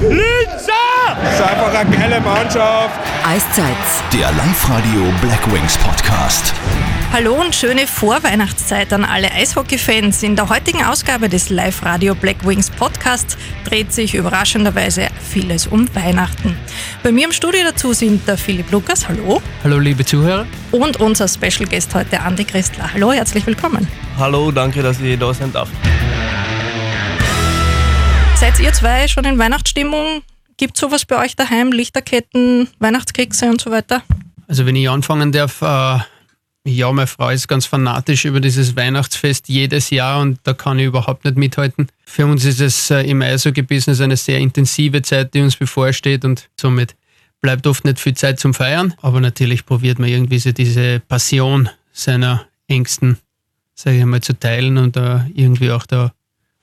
Linzer! 0.00 0.72
Das 1.22 1.34
ist 1.34 1.42
einfach 1.42 1.74
eine 1.74 1.94
geile 1.94 2.20
Mannschaft. 2.22 2.98
Eiszeit. 3.22 3.76
Der 4.14 4.32
Live-Radio 4.32 5.12
Black 5.20 5.52
Wings 5.52 5.76
Podcast. 5.76 6.54
Hallo 7.12 7.34
und 7.34 7.54
schöne 7.54 7.86
Vorweihnachtszeit 7.86 8.94
an 8.94 9.04
alle 9.04 9.30
Eishockey-Fans. 9.30 10.22
In 10.22 10.36
der 10.36 10.48
heutigen 10.48 10.82
Ausgabe 10.82 11.28
des 11.28 11.50
Live-Radio 11.50 12.14
Black 12.14 12.46
Wings 12.46 12.70
Podcasts 12.70 13.36
dreht 13.64 13.92
sich 13.92 14.14
überraschenderweise 14.14 15.08
vieles 15.20 15.66
um 15.66 15.86
Weihnachten. 15.94 16.56
Bei 17.02 17.12
mir 17.12 17.26
im 17.26 17.32
Studio 17.32 17.60
dazu 17.62 17.92
sind 17.92 18.26
der 18.26 18.38
Philipp 18.38 18.70
Lukas, 18.70 19.06
hallo. 19.06 19.42
Hallo 19.62 19.78
liebe 19.78 20.06
Zuhörer. 20.06 20.46
Und 20.70 20.98
unser 20.98 21.28
Special 21.28 21.68
Guest 21.68 21.94
heute, 21.94 22.20
Andi 22.20 22.44
Christler. 22.44 22.90
Hallo, 22.94 23.12
herzlich 23.12 23.46
willkommen. 23.46 23.86
Hallo, 24.18 24.50
danke, 24.50 24.82
dass 24.82 24.98
ich 24.98 25.18
da 25.18 25.34
sein 25.34 25.52
darf. 25.52 25.68
Seid 28.50 28.66
ihr 28.66 28.72
zwei 28.72 29.06
schon 29.06 29.24
in 29.26 29.38
Weihnachtsstimmung? 29.38 30.22
Gibt 30.56 30.74
es 30.74 30.80
sowas 30.80 31.04
bei 31.04 31.24
euch 31.24 31.36
daheim? 31.36 31.70
Lichterketten, 31.70 32.66
Weihnachtskekse 32.80 33.48
und 33.48 33.60
so 33.60 33.70
weiter? 33.70 34.02
Also 34.48 34.66
wenn 34.66 34.74
ich 34.74 34.90
anfangen 34.90 35.30
darf, 35.30 35.62
äh, 35.62 35.98
ja, 36.64 36.90
meine 36.90 37.06
Frau 37.06 37.28
ist 37.28 37.46
ganz 37.46 37.66
fanatisch 37.66 38.24
über 38.24 38.40
dieses 38.40 38.74
Weihnachtsfest 38.74 39.48
jedes 39.48 39.90
Jahr 39.90 40.20
und 40.20 40.40
da 40.42 40.52
kann 40.52 40.80
ich 40.80 40.86
überhaupt 40.86 41.24
nicht 41.24 41.36
mithalten. 41.36 41.86
Für 42.04 42.26
uns 42.26 42.44
ist 42.44 42.60
es 42.60 42.90
äh, 42.90 43.02
im 43.02 43.22
Eishockey-Business 43.22 44.00
eine 44.00 44.16
sehr 44.16 44.40
intensive 44.40 45.00
Zeit, 45.02 45.32
die 45.32 45.42
uns 45.42 45.54
bevorsteht 45.54 46.24
und 46.24 46.50
somit 46.60 46.96
bleibt 47.40 47.68
oft 47.68 47.84
nicht 47.84 48.00
viel 48.00 48.14
Zeit 48.14 48.40
zum 48.40 48.52
Feiern. 48.52 48.94
Aber 49.00 49.20
natürlich 49.20 49.64
probiert 49.64 50.00
man 50.00 50.08
irgendwie 50.08 50.40
so 50.40 50.50
diese 50.50 50.98
Passion 50.98 51.68
seiner 51.92 52.46
Ängsten, 52.66 53.16
sage 53.76 53.98
ich 53.98 54.04
mal, 54.04 54.20
zu 54.20 54.36
teilen 54.36 54.76
und 54.76 54.96
äh, 54.96 55.20
irgendwie 55.34 55.70
auch 55.70 55.86
da 55.86 56.12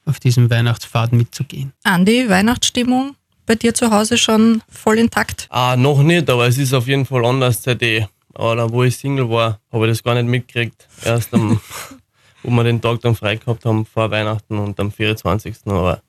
auf 0.08 0.20
diesem 0.20 0.50
Weihnachtspfad 0.50 1.12
mitzugehen. 1.12 1.74
Andi, 1.84 2.30
Weihnachtsstimmung 2.30 3.16
bei 3.46 3.56
dir 3.56 3.74
zu 3.74 3.92
Hause 3.92 4.18
schon 4.18 4.62
voll 4.70 4.98
intakt? 5.00 5.48
Ah, 5.50 5.76
noch 5.76 6.04
nicht, 6.04 6.30
aber 6.30 6.48
es 6.48 6.58
ist 6.58 6.74
auf 6.74 6.88
jeden 6.88 7.06
Fall 7.06 7.26
anders 7.26 7.64
seit 7.64 7.82
ich, 7.82 8.06
oder 8.38 8.70
wo 8.70 8.84
ich 8.84 8.98
Single 8.98 9.30
war, 9.30 9.60
habe 9.72 9.86
ich 9.86 9.92
das 9.94 10.04
gar 10.04 10.16
nicht 10.16 10.28
mitgekriegt. 10.28 10.88
Erst 11.04 11.34
am, 11.34 11.60
wo 12.44 12.52
wir 12.52 12.64
den 12.64 12.82
Tag 12.82 13.02
dann 13.02 13.16
frei 13.16 13.36
gehabt 13.38 13.66
haben 13.66 13.86
vor 13.86 14.12
Weihnachten 14.12 14.58
und 14.60 14.80
am 14.80 14.92
24. 14.92 15.56
Aber 15.66 16.02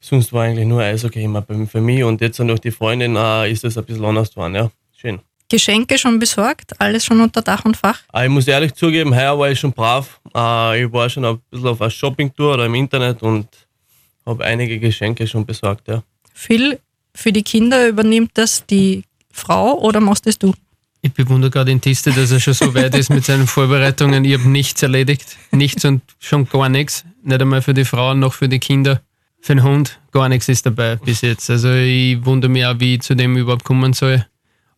sonst 0.00 0.32
war 0.32 0.44
eigentlich 0.44 0.66
nur 0.66 0.82
Eishockey 0.82 1.22
immer 1.22 1.44
für 1.66 1.80
mich 1.80 2.02
und 2.02 2.20
jetzt 2.20 2.38
durch 2.38 2.60
die 2.60 2.70
Freundin 2.70 3.16
äh, 3.16 3.50
ist 3.50 3.64
das 3.64 3.78
ein 3.78 3.84
bisschen 3.84 4.04
anders 4.04 4.30
geworden, 4.30 4.54
ja. 4.54 4.70
Schön. 4.96 5.20
Geschenke 5.48 5.98
schon 5.98 6.18
besorgt? 6.18 6.72
Alles 6.80 7.04
schon 7.04 7.20
unter 7.20 7.42
Dach 7.42 7.64
und 7.64 7.76
Fach? 7.76 8.00
Ah, 8.12 8.24
ich 8.24 8.30
muss 8.30 8.48
ehrlich 8.48 8.74
zugeben, 8.74 9.14
heuer 9.14 9.38
war 9.38 9.50
ich 9.50 9.60
schon 9.60 9.72
brav. 9.72 10.20
Äh, 10.34 10.84
ich 10.84 10.92
war 10.92 11.08
schon 11.08 11.24
ein 11.24 11.38
bisschen 11.50 11.68
auf 11.68 11.80
einer 11.80 11.90
Shoppingtour 11.90 12.54
oder 12.54 12.66
im 12.66 12.74
Internet 12.74 13.22
und 13.22 13.48
habe 14.24 14.44
einige 14.44 14.78
Geschenke 14.78 15.26
schon 15.26 15.46
besorgt, 15.46 15.88
ja. 15.88 16.02
Phil, 16.34 16.78
für 17.14 17.32
die 17.32 17.42
Kinder 17.42 17.88
übernimmt 17.88 18.32
das 18.34 18.66
die 18.66 19.04
Frau 19.32 19.78
oder 19.78 20.00
machst 20.00 20.26
das 20.26 20.38
du? 20.38 20.52
Ich 21.02 21.12
bewundere 21.12 21.50
gerade 21.50 21.70
den 21.70 21.80
Tiste, 21.80 22.10
dass 22.10 22.32
er 22.32 22.40
schon 22.40 22.54
so 22.54 22.74
weit 22.74 22.94
ist 22.96 23.10
mit 23.10 23.24
seinen 23.24 23.46
Vorbereitungen. 23.46 24.24
Ich 24.24 24.34
habe 24.34 24.48
nichts 24.48 24.82
erledigt. 24.82 25.36
Nichts 25.52 25.84
und 25.84 26.02
schon 26.18 26.48
gar 26.48 26.68
nichts. 26.68 27.04
Nicht 27.22 27.40
einmal 27.40 27.62
für 27.62 27.74
die 27.74 27.84
Frauen 27.84 28.18
noch 28.18 28.34
für 28.34 28.48
die 28.48 28.58
Kinder. 28.58 29.02
Für 29.40 29.54
den 29.54 29.62
Hund 29.62 30.00
gar 30.10 30.28
nichts 30.28 30.48
ist 30.48 30.66
dabei 30.66 30.96
bis 30.96 31.20
jetzt. 31.20 31.48
Also 31.48 31.72
ich 31.72 32.24
wundere 32.24 32.50
mich 32.50 32.66
auch, 32.66 32.80
wie 32.80 32.94
ich 32.94 33.02
zu 33.02 33.14
dem 33.14 33.36
überhaupt 33.36 33.62
kommen 33.62 33.92
soll. 33.92 34.26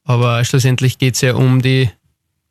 Aber 0.09 0.42
schlussendlich 0.42 0.97
geht 0.97 1.17
es 1.17 1.20
ja 1.20 1.34
um 1.34 1.61
die, 1.61 1.91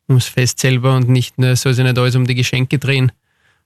ums 0.08 0.28
Fest 0.28 0.60
selber 0.60 0.96
und 0.96 1.10
nicht 1.10 1.40
nur, 1.40 1.56
soll 1.56 1.74
sich 1.74 1.84
nicht 1.84 1.98
alles 1.98 2.16
um 2.16 2.28
die 2.28 2.36
Geschenke 2.36 2.78
drehen. 2.78 3.12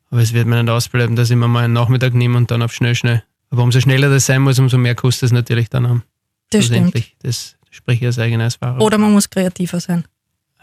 Aber 0.09 0.21
es 0.21 0.31
wird 0.31 0.47
mir 0.47 0.63
nicht 0.63 0.71
ausbleiben, 0.71 1.17
dass 1.17 1.29
ich 1.29 1.35
mir 1.35 1.49
mal 1.49 1.65
einen 1.65 1.73
Nachmittag 1.73 2.13
nehme 2.13 2.37
und 2.37 2.49
dann 2.51 2.61
auf 2.61 2.73
schnell, 2.73 2.95
schnell. 2.95 3.21
Aber 3.49 3.63
umso 3.63 3.81
schneller 3.81 4.09
das 4.09 4.27
sein 4.27 4.43
muss, 4.43 4.59
umso 4.59 4.77
mehr 4.77 4.95
kostet 4.95 5.23
es 5.23 5.31
natürlich 5.33 5.69
dann 5.69 5.85
am. 5.85 6.03
Das 6.51 6.67
stimmt. 6.67 6.95
Das 7.21 7.57
spreche 7.69 7.99
ich 7.99 8.05
als 8.05 8.17
eigener 8.17 8.45
Erfahrung. 8.45 8.79
Oder 8.79 8.97
man 8.97 9.11
muss 9.11 9.29
kreativer 9.29 9.81
sein. 9.81 10.05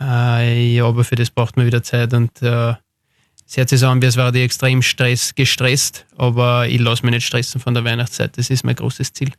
Äh, 0.00 0.72
ja, 0.74 0.86
aber 0.86 1.04
für 1.04 1.16
das 1.16 1.28
braucht 1.28 1.58
man 1.58 1.66
wieder 1.66 1.82
Zeit 1.82 2.14
und 2.14 2.30
äh, 2.40 2.72
es 3.48 3.56
hört 3.56 3.70
sich 3.70 3.80
so 3.80 3.88
an, 3.88 4.02
wie 4.02 4.06
es 4.06 4.18
war 4.18 4.30
die 4.30 4.42
extrem 4.42 4.82
Stress, 4.82 5.34
gestresst, 5.34 6.04
aber 6.18 6.68
ich 6.68 6.78
lasse 6.78 7.02
mich 7.02 7.14
nicht 7.14 7.26
stressen 7.26 7.62
von 7.62 7.72
der 7.72 7.82
Weihnachtszeit. 7.82 8.36
Das 8.36 8.50
ist 8.50 8.62
mein 8.62 8.76
großes 8.76 9.14
Ziel. 9.14 9.32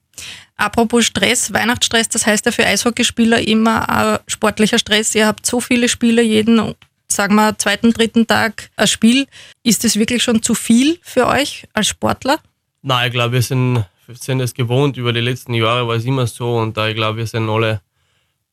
Apropos 0.57 1.05
Stress, 1.05 1.53
Weihnachtsstress, 1.53 2.09
das 2.09 2.25
heißt 2.25 2.43
ja 2.47 2.51
für 2.51 2.65
Eishockeyspieler 2.65 3.47
immer 3.47 3.87
ein 3.87 4.17
sportlicher 4.25 4.79
Stress. 4.79 5.13
Ihr 5.13 5.27
habt 5.27 5.45
so 5.45 5.61
viele 5.61 5.87
Spiele, 5.87 6.23
jeden, 6.23 6.73
sagen 7.07 7.35
wir, 7.35 7.55
zweiten, 7.59 7.93
dritten 7.93 8.25
Tag 8.25 8.71
ein 8.77 8.87
Spiel. 8.87 9.27
Ist 9.61 9.83
das 9.83 9.95
wirklich 9.95 10.23
schon 10.23 10.41
zu 10.41 10.55
viel 10.55 10.97
für 11.03 11.27
euch 11.27 11.67
als 11.73 11.89
Sportler? 11.89 12.39
Nein, 12.81 13.09
ich 13.09 13.13
glaube, 13.13 13.33
wir 13.33 13.43
sind, 13.43 13.85
sind 14.07 14.39
es 14.39 14.55
gewohnt. 14.55 14.97
Über 14.97 15.13
die 15.13 15.19
letzten 15.19 15.53
Jahre 15.53 15.87
war 15.87 15.95
es 15.95 16.05
immer 16.05 16.25
so 16.25 16.57
und 16.57 16.75
da 16.75 16.87
ich 16.87 16.95
glaube, 16.95 17.19
wir 17.19 17.27
sind 17.27 17.47
alle 17.47 17.81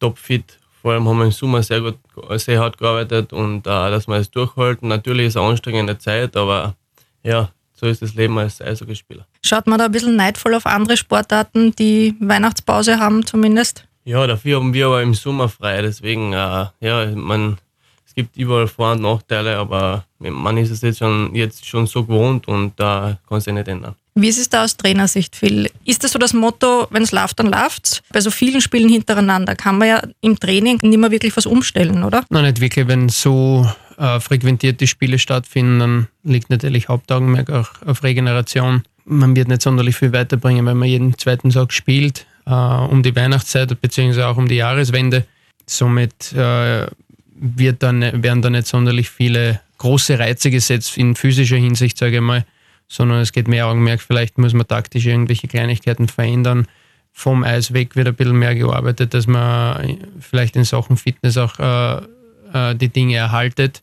topfit. 0.01 0.59
Vor 0.87 0.93
allem 0.93 1.09
haben 1.09 1.19
wir 1.19 1.25
im 1.25 1.33
Sommer 1.33 1.65
sehr 1.65 1.81
gut, 1.81 1.99
sehr 2.37 2.61
hart 2.61 2.79
gearbeitet 2.79 3.33
und 3.33 3.67
uh, 3.67 3.91
dass 3.91 4.07
wir 4.07 4.19
es 4.19 4.31
durchhalten. 4.31 4.87
Natürlich 4.87 5.27
ist 5.27 5.33
es 5.33 5.37
eine 5.37 5.51
anstrengende 5.51 5.99
Zeit, 5.99 6.37
aber 6.37 6.77
ja, 7.25 7.49
so 7.75 7.87
ist 7.87 8.03
das 8.03 8.15
Leben 8.15 8.39
als 8.39 8.63
Eishockeyspieler. 8.63 9.27
Schaut 9.45 9.67
man 9.67 9.81
da 9.81 9.87
ein 9.87 9.91
bisschen 9.91 10.15
neidvoll 10.15 10.55
auf 10.55 10.65
andere 10.65 10.97
Sportarten, 10.97 11.75
die 11.75 12.15
Weihnachtspause 12.21 13.01
haben 13.01 13.27
zumindest? 13.27 13.85
Ja, 14.05 14.25
dafür 14.29 14.61
haben 14.61 14.73
wir 14.73 14.87
aber 14.87 15.03
im 15.03 15.15
Sommer 15.15 15.49
frei. 15.49 15.83
Deswegen, 15.83 16.29
uh, 16.35 16.67
ja, 16.79 17.07
man, 17.17 17.59
es 18.07 18.15
gibt 18.15 18.37
überall 18.37 18.69
Vor- 18.69 18.93
und 18.93 19.03
Nachteile, 19.03 19.57
aber 19.57 20.05
man 20.21 20.57
ist 20.57 20.71
es 20.71 20.83
jetzt 20.83 20.99
schon, 20.99 21.35
jetzt 21.35 21.67
schon 21.67 21.89
so 21.89 22.05
gewohnt 22.05 22.47
und 22.47 22.79
da 22.79 23.11
uh, 23.11 23.29
kann 23.29 23.39
es 23.39 23.45
sich 23.45 23.55
nicht 23.55 23.67
ändern. 23.67 23.97
Wie 24.19 24.29
ist 24.29 24.39
es 24.39 24.49
da 24.49 24.65
aus 24.65 24.79
Trainersicht, 24.79 25.37
Phil? 25.37 25.71
Ist 25.85 26.03
das 26.03 26.13
so 26.13 26.19
das 26.19 26.33
Motto, 26.33 26.87
wenn 26.91 27.03
es 27.03 27.13
läuft, 27.13 27.39
dann 27.39 27.49
läuft's? 27.49 28.03
Bei 28.11 28.23
so 28.23 28.31
vielen 28.31 28.63
Spielen 28.63 28.89
hintereinander 28.89 29.55
kann 29.55 29.77
man 29.77 29.89
ja 29.89 30.03
im 30.23 30.41
Training 30.41 30.79
nicht 30.81 30.99
mehr 30.99 31.11
wirklich 31.11 31.37
was 31.37 31.45
umstellen, 31.45 32.03
oder? 32.03 32.25
Nein, 32.31 32.45
nicht 32.45 32.63
wirklich. 32.63 32.89
Wenn 32.89 33.11
so 33.11 33.71
äh, 33.99 34.19
frequentierte 34.19 34.87
Spiele 34.87 35.19
stattfinden, 35.19 35.79
dann 35.81 36.09
liegt 36.25 36.49
natürlich 36.49 36.89
Hauptaugenmerk 36.89 37.51
auch 37.51 37.69
auf 37.85 38.03
Regeneration. 38.03 38.85
Man 39.05 39.37
wird 39.37 39.49
nicht 39.49 39.61
sonderlich 39.61 39.97
viel 39.97 40.15
weiterbringen, 40.15 40.65
wenn 40.65 40.79
man 40.79 40.89
jeden 40.89 41.19
zweiten 41.19 41.51
Tag 41.51 41.75
spielt, 41.75 42.25
äh, 42.47 42.51
um 42.53 43.03
die 43.03 43.15
Weihnachtszeit 43.15 43.79
beziehungsweise 43.83 44.29
auch 44.29 44.39
um 44.39 44.49
die 44.49 44.57
Jahreswende. 44.57 45.27
Somit 45.67 46.33
äh, 46.33 46.87
wird 47.35 47.83
dann, 47.83 48.01
werden 48.23 48.41
da 48.41 48.49
nicht 48.49 48.67
sonderlich 48.67 49.11
viele 49.11 49.61
große 49.77 50.19
Reize 50.19 50.51
gesetzt 50.51 50.97
in 50.97 51.17
physischer 51.17 51.57
Hinsicht, 51.57 51.99
sage 51.99 52.17
ich 52.17 52.23
mal 52.23 52.47
sondern 52.89 53.21
es 53.21 53.33
geht 53.33 53.49
mehr 53.49 53.67
Augenmerk, 53.67 54.01
vielleicht 54.01 54.39
muss 54.39 54.53
man 54.53 54.67
taktisch 54.67 55.07
irgendwelche 55.07 55.49
Kleinigkeiten 55.49 56.09
verändern. 56.09 56.67
Vom 57.13 57.45
Eis 57.45 57.73
weg 57.73 57.97
wird 57.97 58.09
ein 58.09 58.15
bisschen 58.15 58.39
mehr 58.39 58.55
gearbeitet, 58.55 59.15
dass 59.15 59.27
man 59.27 59.99
vielleicht 60.21 60.57
in 60.57 60.65
Sachen 60.65 60.97
Fitness 60.97 61.39
auch 61.39 61.59
äh, 61.59 62.03
äh, 62.53 62.75
die 62.75 62.89
Dinge 62.89 63.17
erhaltet, 63.17 63.83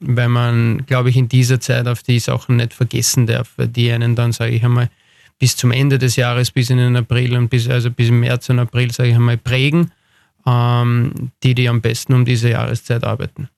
weil 0.00 0.28
man, 0.28 0.84
glaube 0.86 1.10
ich, 1.10 1.16
in 1.16 1.28
dieser 1.28 1.60
Zeit 1.60 1.86
auf 1.86 2.02
die 2.02 2.18
Sachen 2.18 2.56
nicht 2.56 2.74
vergessen 2.74 3.26
darf, 3.26 3.52
die 3.56 3.90
einen 3.92 4.16
dann, 4.16 4.32
sage 4.32 4.52
ich 4.52 4.64
einmal, 4.64 4.90
bis 5.38 5.56
zum 5.56 5.72
Ende 5.72 5.98
des 5.98 6.16
Jahres, 6.16 6.50
bis 6.50 6.70
in 6.70 6.78
den 6.78 6.96
April 6.96 7.36
und 7.36 7.48
bis, 7.48 7.68
also 7.68 7.90
bis 7.90 8.08
im 8.08 8.20
März 8.20 8.48
und 8.50 8.58
April, 8.58 8.90
sage 8.90 9.10
ich 9.10 9.14
einmal, 9.14 9.36
prägen, 9.36 9.92
ähm, 10.46 11.32
die, 11.42 11.54
die 11.54 11.68
am 11.68 11.80
besten 11.80 12.14
um 12.14 12.24
diese 12.24 12.50
Jahreszeit 12.50 13.04
arbeiten. 13.04 13.48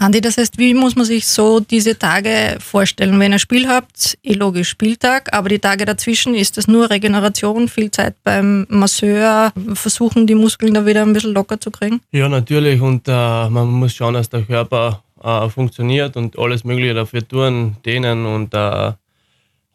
Andi, 0.00 0.22
das 0.22 0.38
heißt, 0.38 0.56
wie 0.56 0.72
muss 0.72 0.96
man 0.96 1.04
sich 1.04 1.26
so 1.26 1.60
diese 1.60 1.98
Tage 1.98 2.56
vorstellen? 2.58 3.20
Wenn 3.20 3.32
ihr 3.32 3.38
Spiel 3.38 3.68
habt, 3.68 4.16
eh 4.22 4.32
logisch 4.32 4.70
Spieltag, 4.70 5.28
aber 5.34 5.50
die 5.50 5.58
Tage 5.58 5.84
dazwischen 5.84 6.34
ist 6.34 6.56
das 6.56 6.66
nur 6.66 6.88
Regeneration, 6.88 7.68
viel 7.68 7.90
Zeit 7.90 8.14
beim 8.24 8.66
Masseur, 8.70 9.52
versuchen 9.74 10.26
die 10.26 10.34
Muskeln 10.34 10.72
da 10.72 10.86
wieder 10.86 11.02
ein 11.02 11.12
bisschen 11.12 11.34
locker 11.34 11.60
zu 11.60 11.70
kriegen? 11.70 12.00
Ja, 12.12 12.30
natürlich 12.30 12.80
und 12.80 13.08
äh, 13.08 13.50
man 13.50 13.68
muss 13.68 13.92
schauen, 13.92 14.14
dass 14.14 14.30
der 14.30 14.40
Körper 14.40 15.02
äh, 15.22 15.50
funktioniert 15.50 16.16
und 16.16 16.38
alles 16.38 16.64
Mögliche 16.64 16.94
dafür 16.94 17.28
tun, 17.28 17.76
dehnen 17.84 18.24
und 18.24 18.54
äh, 18.54 18.92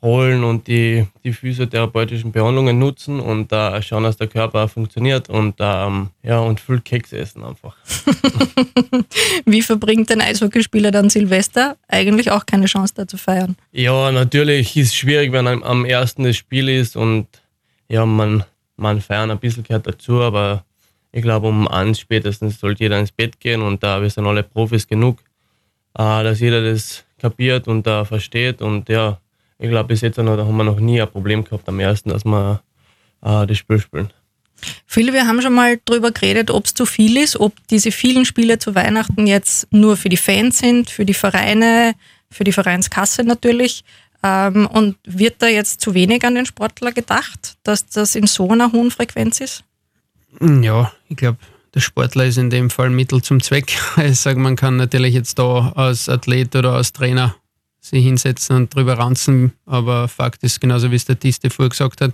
holen 0.06 0.44
und 0.44 0.68
die, 0.68 1.06
die 1.24 1.34
physiotherapeutischen 1.34 2.32
Behandlungen 2.32 2.80
nutzen 2.80 3.20
und 3.20 3.52
äh, 3.52 3.82
schauen, 3.82 4.04
dass 4.04 4.16
der 4.16 4.28
Körper 4.28 4.68
funktioniert 4.68 5.30
und, 5.30 5.56
ähm, 5.60 6.12
ja, 6.24 6.40
und 6.40 6.60
viel 6.62 6.80
Keks 6.80 7.12
essen 7.12 7.44
einfach. 7.44 7.76
Wie 9.46 9.62
verbringt 9.62 10.12
ein 10.12 10.22
Eishockeyspieler 10.22 10.92
dann 10.92 11.10
Silvester? 11.10 11.76
Eigentlich 11.88 12.32
auch 12.32 12.46
keine 12.46 12.68
Chance 12.68 12.94
da 12.96 13.08
zu 13.08 13.18
feiern. 13.18 13.58
Ja, 13.72 14.12
natürlich 14.12 14.78
ist 14.78 14.90
es 14.90 14.96
schwierig, 14.96 15.32
wenn 15.34 15.48
am, 15.48 15.64
am 15.64 15.84
ersten 15.84 16.24
das 16.24 16.38
Spiel 16.38 16.70
ist 16.70 16.96
und 16.96 17.28
ja, 17.90 18.06
man, 18.06 18.44
man 18.78 19.02
feiern 19.02 19.32
ein 19.32 19.40
bisschen 19.40 19.64
gehört 19.64 19.88
dazu, 19.88 20.22
aber 20.22 20.64
ich 21.12 21.24
glaube, 21.24 21.48
um 21.48 21.68
eins 21.68 22.00
spätestens 22.00 22.60
sollte 22.60 22.84
jeder 22.84 23.00
ins 23.00 23.12
Bett 23.12 23.40
gehen 23.40 23.62
und 23.62 23.82
da 23.82 23.98
äh, 23.98 24.02
wir 24.04 24.10
sind 24.10 24.28
alle 24.28 24.44
Profis 24.44 24.88
genug, 24.88 25.20
äh, 25.98 26.24
dass 26.24 26.40
jeder 26.40 26.62
das 26.64 27.04
kapiert 27.18 27.68
und 27.68 27.88
da 27.88 28.06
versteht 28.06 28.62
und 28.62 28.88
ja, 28.88 29.20
ich 29.58 29.70
glaube, 29.70 29.88
bis 29.88 30.02
jetzt 30.02 30.18
noch, 30.18 30.36
da 30.36 30.46
haben 30.46 30.58
wir 30.58 30.64
noch 30.64 30.80
nie 30.80 31.02
ein 31.02 31.10
Problem 31.10 31.44
gehabt 31.44 31.68
am 31.70 31.80
ersten, 31.80 32.10
dass 32.10 32.26
wir 32.26 32.62
äh, 33.22 33.48
das 33.48 33.58
Spiel 33.58 33.80
spielen. 33.80 34.12
Viele, 34.86 35.14
wir 35.14 35.28
haben 35.28 35.42
schon 35.42 35.54
mal 35.54 35.80
darüber 35.86 36.12
geredet, 36.12 36.50
ob 36.50 36.66
es 36.66 36.74
zu 36.74 36.86
viel 36.86 37.18
ist, 37.18 37.40
ob 37.40 37.54
diese 37.70 37.92
vielen 37.92 38.26
Spiele 38.26 38.58
zu 38.58 38.74
Weihnachten 38.74 39.28
jetzt 39.28 39.72
nur 39.72 39.98
für 39.98 40.10
die 40.10 40.18
Fans 40.18 40.60
sind, 40.60 40.90
für 40.90 41.06
die 41.06 41.14
Vereine, 41.14 41.94
für 42.32 42.44
die 42.44 42.54
Vereinskasse 42.54 43.24
natürlich. 43.24 43.84
Ähm, 44.24 44.66
und 44.68 44.98
wird 45.06 45.36
da 45.40 45.48
jetzt 45.48 45.82
zu 45.82 45.94
wenig 45.94 46.24
an 46.26 46.36
den 46.36 46.46
Sportler 46.46 46.92
gedacht, 46.92 47.58
dass 47.64 47.86
das 47.86 48.16
in 48.16 48.28
so 48.28 48.50
einer 48.50 48.72
hohen 48.72 48.92
Frequenz 48.92 49.40
ist? 49.40 49.64
Ja, 50.42 50.92
ich 51.10 51.18
glaube, 51.18 51.38
der 51.74 51.82
Sportler 51.82 52.26
ist 52.26 52.38
in 52.38 52.50
dem 52.50 52.70
Fall 52.70 52.90
Mittel 52.90 53.22
zum 53.22 53.42
Zweck. 53.42 53.78
Ich 53.98 54.20
sage, 54.20 54.40
man 54.40 54.56
kann 54.56 54.78
natürlich 54.78 55.14
jetzt 55.14 55.38
da 55.38 55.74
als 55.76 56.10
Athlet 56.10 56.56
oder 56.56 56.74
als 56.74 56.94
Trainer 56.94 57.36
sich 57.86 58.04
hinsetzen 58.04 58.56
und 58.56 58.76
drüber 58.76 58.98
ranzen, 58.98 59.54
aber 59.66 60.08
Fakt 60.08 60.44
ist, 60.44 60.60
genauso 60.60 60.92
wie 60.92 60.96
es 60.96 61.06
der 61.06 61.20
Tiste 61.20 61.50
vorher 61.50 61.70
gesagt 61.70 62.02
hat, 62.02 62.14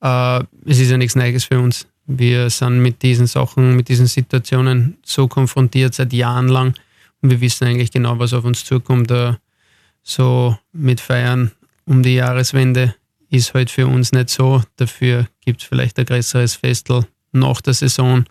äh, 0.00 0.44
es 0.70 0.78
ist 0.78 0.90
ja 0.90 0.96
nichts 0.96 1.16
Neues 1.16 1.44
für 1.44 1.60
uns. 1.60 1.86
Wir 2.06 2.50
sind 2.50 2.80
mit 2.80 3.02
diesen 3.02 3.26
Sachen, 3.26 3.76
mit 3.76 3.88
diesen 3.88 4.06
Situationen 4.06 4.98
so 5.04 5.28
konfrontiert 5.28 5.94
seit 5.94 6.12
Jahren 6.12 6.48
lang 6.48 6.74
und 7.22 7.30
wir 7.30 7.40
wissen 7.40 7.66
eigentlich 7.66 7.90
genau, 7.90 8.18
was 8.18 8.32
auf 8.32 8.44
uns 8.44 8.64
zukommt. 8.64 9.10
Äh, 9.10 9.34
so 10.02 10.56
mit 10.72 11.00
Feiern 11.00 11.50
um 11.84 12.02
die 12.02 12.14
Jahreswende 12.14 12.94
ist 13.30 13.54
halt 13.54 13.70
für 13.70 13.86
uns 13.86 14.12
nicht 14.12 14.30
so. 14.30 14.62
Dafür 14.76 15.26
gibt 15.44 15.62
es 15.62 15.68
vielleicht 15.68 15.98
ein 15.98 16.06
größeres 16.06 16.54
Festel 16.56 17.06
nach 17.32 17.60
der 17.60 17.74
Saison. 17.74 18.24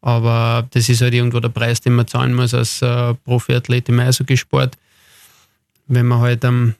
Aber 0.00 0.66
das 0.70 0.88
ist 0.88 1.00
halt 1.00 1.14
irgendwo 1.14 1.40
der 1.40 1.48
Preis, 1.48 1.80
den 1.80 1.94
man 1.94 2.06
zahlen 2.06 2.34
muss 2.34 2.54
als 2.54 2.82
äh, 2.82 3.14
Profiathlet 3.14 3.88
im 3.88 3.98
Eishockeysport. 3.98 4.76
Wenn 5.88 6.06
man 6.06 6.20
halt 6.20 6.44
am 6.44 6.74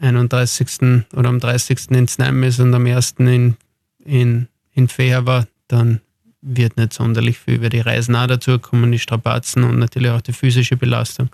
31. 0.00 1.04
oder 1.14 1.28
am 1.28 1.38
30. 1.38 1.90
ins 1.90 2.18
Neim 2.18 2.42
ist 2.42 2.58
und 2.60 2.74
am 2.74 2.86
1. 2.86 3.14
in, 3.18 3.56
in, 4.04 4.48
in 4.72 4.88
Feher 4.88 5.26
war, 5.26 5.46
dann 5.68 6.00
wird 6.40 6.76
nicht 6.76 6.92
sonderlich 6.92 7.38
viel 7.38 7.54
über 7.54 7.68
die 7.68 7.80
Reisen 7.80 8.16
auch 8.16 8.26
dazukommen, 8.26 8.92
die 8.92 8.98
Strapazen 8.98 9.64
und 9.64 9.78
natürlich 9.78 10.10
auch 10.10 10.20
die 10.20 10.32
physische 10.32 10.76
Belastung. 10.76 11.30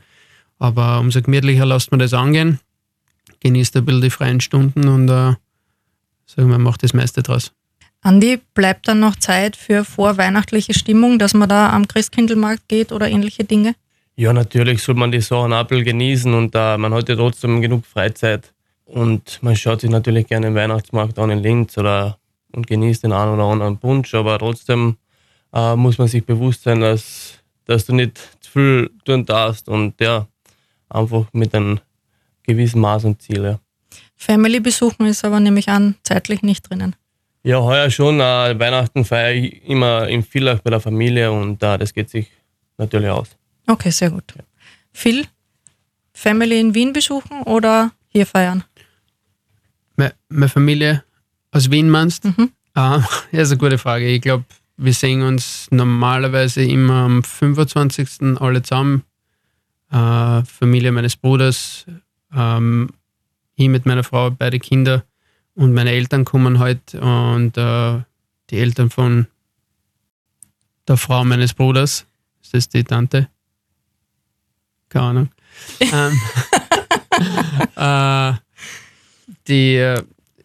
Aber 0.58 1.00
umso 1.00 1.22
gemütlicher 1.22 1.66
lässt 1.66 1.90
man 1.90 2.00
das 2.00 2.14
angehen, 2.14 2.60
genießt 3.40 3.76
ein 3.76 3.84
bisschen 3.84 4.02
die 4.02 4.10
freien 4.10 4.40
Stunden 4.40 4.86
und 4.88 5.08
äh, 5.08 5.34
sagen 6.26 6.50
wir, 6.50 6.58
macht 6.58 6.82
das 6.82 6.92
meiste 6.92 7.22
draus. 7.22 7.52
Andi, 8.02 8.40
bleibt 8.54 8.88
dann 8.88 9.00
noch 9.00 9.16
Zeit 9.16 9.56
für 9.56 9.84
vorweihnachtliche 9.84 10.74
Stimmung, 10.74 11.18
dass 11.18 11.34
man 11.34 11.48
da 11.48 11.70
am 11.70 11.86
Christkindlmarkt 11.88 12.68
geht 12.68 12.92
oder 12.92 13.08
ähnliche 13.08 13.44
Dinge? 13.44 13.74
Ja, 14.20 14.34
natürlich 14.34 14.82
soll 14.82 14.96
man 14.96 15.10
die 15.10 15.22
Sachen 15.22 15.54
ein 15.54 15.66
bisschen 15.66 15.82
genießen 15.82 16.34
und 16.34 16.54
uh, 16.54 16.76
man 16.76 16.92
hat 16.92 17.08
ja 17.08 17.16
trotzdem 17.16 17.62
genug 17.62 17.86
Freizeit. 17.86 18.52
Und 18.84 19.42
man 19.42 19.56
schaut 19.56 19.80
sich 19.80 19.88
natürlich 19.88 20.26
gerne 20.26 20.48
den 20.48 20.54
Weihnachtsmarkt 20.54 21.18
an 21.18 21.30
in 21.30 21.38
Linz 21.38 21.78
oder 21.78 22.18
und 22.52 22.66
genießt 22.66 23.04
den 23.04 23.12
einen 23.12 23.32
oder 23.32 23.44
anderen 23.44 23.78
Punsch, 23.78 24.14
aber 24.14 24.38
trotzdem 24.38 24.98
uh, 25.56 25.74
muss 25.74 25.96
man 25.96 26.06
sich 26.06 26.22
bewusst 26.22 26.64
sein, 26.64 26.82
dass, 26.82 27.38
dass 27.64 27.86
du 27.86 27.94
nicht 27.94 28.18
zu 28.40 28.50
viel 28.50 28.90
tun 29.06 29.24
darfst 29.24 29.70
und 29.70 29.98
ja, 30.02 30.26
einfach 30.90 31.24
mit 31.32 31.54
einem 31.54 31.80
gewissen 32.42 32.82
Maß 32.82 33.06
und 33.06 33.22
Ziel. 33.22 33.42
Ja. 33.42 33.58
Family 34.16 34.60
besuchen 34.60 35.06
ist 35.06 35.24
aber 35.24 35.40
nämlich 35.40 35.70
an 35.70 35.94
zeitlich 36.02 36.42
nicht 36.42 36.68
drinnen. 36.68 36.94
Ja, 37.42 37.62
heuer 37.62 37.88
schon. 37.88 38.20
Äh, 38.20 38.58
Weihnachten 38.58 39.06
feiere 39.06 39.32
ich 39.32 39.64
immer 39.66 40.08
in 40.08 40.22
Villach 40.22 40.60
bei 40.60 40.68
der 40.68 40.80
Familie 40.80 41.32
und 41.32 41.62
äh, 41.62 41.78
das 41.78 41.94
geht 41.94 42.10
sich 42.10 42.30
natürlich 42.76 43.08
aus. 43.08 43.30
Okay, 43.70 43.90
sehr 43.90 44.10
gut. 44.10 44.24
Ja. 44.36 44.42
Phil, 44.92 45.26
Family 46.12 46.58
in 46.58 46.74
Wien 46.74 46.92
besuchen 46.92 47.42
oder 47.42 47.92
hier 48.08 48.26
feiern? 48.26 48.64
Meine, 49.96 50.48
Familie 50.48 51.04
aus 51.52 51.70
Wien 51.70 51.88
meinst? 51.88 52.24
Mhm. 52.24 52.50
Ah, 52.74 53.06
ja, 53.32 53.42
ist 53.42 53.52
eine 53.52 53.58
gute 53.58 53.78
Frage. 53.78 54.08
Ich 54.08 54.22
glaube, 54.22 54.44
wir 54.76 54.92
sehen 54.92 55.22
uns 55.22 55.68
normalerweise 55.70 56.64
immer 56.64 57.04
am 57.04 57.22
25. 57.22 58.40
alle 58.40 58.62
zusammen. 58.62 59.04
Äh, 59.92 60.42
Familie 60.42 60.90
meines 60.90 61.16
Bruders, 61.16 61.86
ähm, 62.34 62.90
ich 63.54 63.68
mit 63.68 63.86
meiner 63.86 64.02
Frau, 64.02 64.30
beide 64.30 64.58
Kinder 64.58 65.04
und 65.54 65.74
meine 65.74 65.92
Eltern 65.92 66.24
kommen 66.24 66.58
heute 66.58 67.00
und 67.00 67.56
äh, 67.56 68.02
die 68.50 68.58
Eltern 68.58 68.90
von 68.90 69.28
der 70.88 70.96
Frau 70.96 71.24
meines 71.24 71.54
Bruders. 71.54 72.06
Ist 72.42 72.54
das 72.54 72.68
die 72.68 72.82
Tante? 72.82 73.28
Keine 74.90 75.04
Ahnung. 75.06 75.28
ähm, 75.80 76.20
äh, 77.76 78.32
die, 79.48 79.94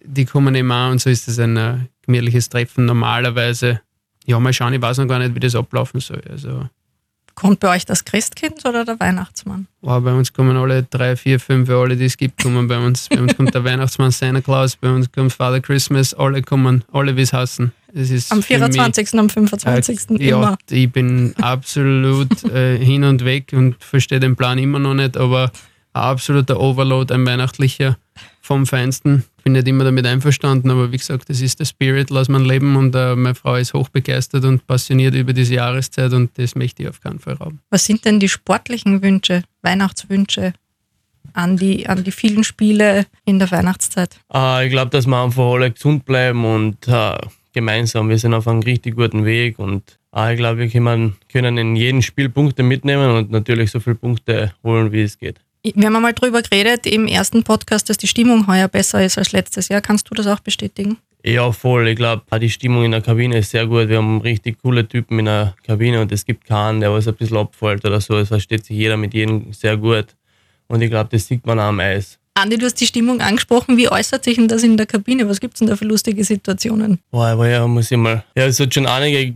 die 0.04 0.26
kommen 0.26 0.72
auch 0.72 0.92
und 0.92 1.02
so 1.02 1.10
ist 1.10 1.28
das 1.28 1.40
ein 1.40 1.58
äh, 1.58 1.78
gemütliches 2.04 2.48
Treffen 2.48 2.86
normalerweise. 2.86 3.82
Ja, 4.26 4.40
mal 4.40 4.54
schauen, 4.54 4.74
ich 4.74 4.82
weiß 4.82 5.00
noch 5.00 5.08
gar 5.08 5.20
nicht, 5.20 5.36
wie 5.36 5.40
das 5.40 5.56
ablaufen 5.56 6.00
soll. 6.00 6.22
Also, 6.30 6.70
Kommt 7.36 7.60
bei 7.60 7.76
euch 7.76 7.86
das 7.86 8.06
Christkind 8.06 8.66
oder 8.66 8.86
der 8.86 8.98
Weihnachtsmann? 9.00 9.68
Wow, 9.82 10.02
bei 10.02 10.14
uns 10.14 10.32
kommen 10.32 10.56
alle 10.56 10.84
drei, 10.84 11.18
vier, 11.18 11.38
fünf, 11.38 11.70
alle, 11.70 11.98
die 11.98 12.06
es 12.06 12.16
gibt, 12.16 12.42
kommen 12.42 12.68
bei 12.68 12.78
uns. 12.78 13.10
Bei 13.10 13.20
uns 13.20 13.36
kommt 13.36 13.54
der 13.54 13.64
Weihnachtsmann 13.66 14.12
Santa 14.12 14.40
Claus, 14.40 14.78
bei 14.78 14.90
uns 14.90 15.12
kommt 15.12 15.34
Father 15.34 15.60
Christmas, 15.60 16.14
alle 16.14 16.42
kommen, 16.42 16.86
alle 16.94 17.18
wie 17.18 17.24
es 17.24 17.34
hassen. 17.34 17.74
Es 17.98 18.10
ist 18.10 18.32
am 18.32 18.44
24., 18.44 19.14
mich, 19.14 19.20
am 19.20 19.30
25. 19.30 20.20
Äh, 20.20 20.28
ja, 20.28 20.36
immer. 20.36 20.58
Ich 20.70 20.92
bin 20.92 21.34
absolut 21.42 22.44
äh, 22.44 22.78
hin 22.78 23.06
und 23.06 23.24
weg 23.24 23.54
und 23.54 23.82
verstehe 23.82 24.20
den 24.20 24.36
Plan 24.36 24.58
immer 24.58 24.80
noch 24.80 24.94
nicht, 24.94 25.16
aber 25.16 25.52
ein 25.94 26.02
absoluter 26.02 26.60
Overload, 26.60 27.14
ein 27.14 27.26
weihnachtlicher 27.26 27.98
vom 28.42 28.66
Feinsten. 28.66 29.24
Bin 29.46 29.54
nicht 29.54 29.68
immer 29.70 29.86
damit 29.86 30.06
einverstanden, 30.06 30.72
aber 30.72 30.92
wie 30.92 30.98
gesagt, 30.98 31.30
das 31.30 31.40
ist 31.40 31.62
der 31.62 31.66
Spirit, 31.66 32.10
lass 32.10 32.28
man 32.28 32.44
leben 32.44 32.76
und 32.76 32.94
äh, 32.96 33.16
meine 33.16 33.34
Frau 33.34 33.56
ist 33.56 33.74
hochbegeistert 33.74 34.44
und 34.44 34.68
passioniert 34.68 35.16
über 35.16 35.32
diese 35.32 35.54
Jahreszeit 35.54 36.12
und 36.12 36.38
das 36.38 36.56
möchte 36.56 36.84
ich 36.84 36.90
auf 36.90 37.00
keinen 37.00 37.20
Fall 37.20 37.36
rauben. 37.36 37.62
Was 37.70 37.86
sind 37.86 38.04
denn 38.04 38.20
die 38.20 38.28
sportlichen 38.28 39.02
Wünsche, 39.02 39.44
Weihnachtswünsche 39.62 40.54
an 41.32 41.56
die, 41.56 41.88
an 41.88 42.04
die 42.04 42.12
vielen 42.12 42.44
Spiele 42.44 43.06
in 43.24 43.40
der 43.40 43.50
Weihnachtszeit? 43.52 44.20
Uh, 44.34 44.60
ich 44.66 44.70
glaube, 44.70 44.92
dass 44.92 45.08
wir 45.08 45.24
einfach 45.24 45.46
alle 45.46 45.72
gesund 45.72 46.04
bleiben 46.04 46.44
und 46.44 46.88
uh, 46.90 47.16
gemeinsam, 47.56 48.10
wir 48.10 48.20
sind 48.20 48.36
auf 48.36 48.48
einem 48.48 48.60
richtig 48.60 48.96
guten 48.96 49.26
Weg 49.26 49.58
und 49.58 49.98
ich 50.32 50.38
glaube, 50.38 50.60
wir 50.60 50.70
können, 50.70 51.16
können 51.32 51.58
in 51.58 51.76
jedem 51.76 52.02
Spiel 52.02 52.30
Punkte 52.30 52.62
mitnehmen 52.62 53.10
und 53.12 53.32
natürlich 53.32 53.72
so 53.72 53.80
viele 53.80 53.96
Punkte 53.96 54.54
holen, 54.64 54.92
wie 54.92 55.02
es 55.02 55.18
geht. 55.18 55.40
Wir 55.64 55.88
haben 55.88 55.96
einmal 55.96 56.14
drüber 56.14 56.44
geredet 56.44 56.86
im 56.86 57.08
ersten 57.08 57.44
Podcast, 57.44 57.90
dass 57.90 57.98
die 57.98 58.08
Stimmung 58.08 58.46
heuer 58.46 58.68
besser 58.68 59.04
ist 59.04 59.18
als 59.18 59.32
letztes 59.32 59.70
Jahr. 59.70 59.82
Kannst 59.82 60.08
du 60.10 60.14
das 60.14 60.28
auch 60.28 60.40
bestätigen? 60.40 60.98
Ja, 61.24 61.52
voll. 61.52 61.88
Ich 61.88 61.96
glaube, 61.96 62.24
die 62.40 62.52
Stimmung 62.52 62.84
in 62.84 62.92
der 62.92 63.02
Kabine 63.02 63.40
ist 63.40 63.50
sehr 63.50 63.66
gut. 63.66 63.90
Wir 63.90 63.98
haben 63.98 64.22
richtig 64.22 64.62
coole 64.62 64.88
Typen 64.88 65.18
in 65.18 65.26
der 65.26 65.56
Kabine 65.66 66.02
und 66.02 66.12
es 66.12 66.24
gibt 66.24 66.46
keinen, 66.46 66.82
der 66.82 66.92
was 66.92 67.08
ein 67.08 67.16
bisschen 67.16 67.38
abfällt 67.38 67.84
oder 67.84 68.00
so. 68.00 68.16
Es 68.18 68.28
versteht 68.28 68.64
sich 68.64 68.78
jeder 68.78 68.96
mit 68.96 69.16
jedem 69.16 69.52
sehr 69.54 69.76
gut. 69.76 70.16
Und 70.68 70.84
ich 70.84 70.92
glaube, 70.92 71.10
das 71.12 71.26
sieht 71.26 71.44
man 71.48 71.60
auch 71.60 71.64
am 71.64 71.80
Eis. 71.80 72.20
Andi, 72.38 72.58
du 72.58 72.66
hast 72.66 72.82
die 72.82 72.86
Stimmung 72.86 73.22
angesprochen. 73.22 73.78
Wie 73.78 73.88
äußert 73.90 74.26
sich 74.26 74.36
denn 74.36 74.50
das 74.50 74.62
in 74.62 74.76
der 74.76 74.86
Kabine? 74.86 75.30
Was 75.30 75.40
gibt 75.40 75.54
es 75.54 75.60
denn 75.60 75.70
da 75.70 75.78
für 75.78 75.86
lustige 75.86 76.22
Situationen? 76.22 77.00
Boah, 77.10 77.28
aber 77.28 77.48
ja, 77.48 77.66
muss 77.66 77.90
ich 77.90 77.98
mal. 77.98 78.26
Ja, 78.36 78.46
es 78.46 78.60
hat 78.60 78.74
schon 78.74 78.86
einige 78.86 79.36